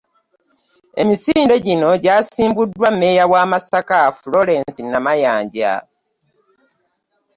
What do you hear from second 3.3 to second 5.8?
wa Masaka, Florence Namayanja.